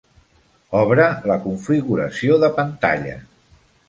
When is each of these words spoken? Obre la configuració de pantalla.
Obre 0.77 1.03
la 1.31 1.37
configuració 1.43 2.39
de 2.45 2.49
pantalla. 2.57 3.15